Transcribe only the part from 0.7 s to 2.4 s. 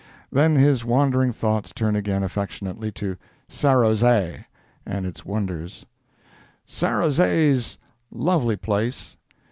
wandering thoughts turn again